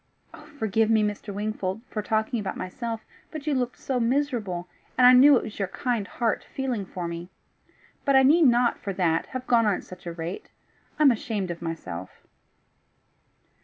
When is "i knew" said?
5.05-5.37